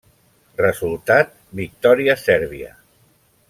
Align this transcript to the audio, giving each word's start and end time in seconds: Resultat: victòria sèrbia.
Resultat: 0.61 1.37
victòria 1.61 2.17
sèrbia. 2.25 2.75